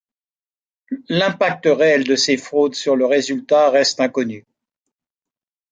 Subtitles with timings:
[1.09, 4.47] L'impact réel de ces fraudes sur le résultat reste inconnu.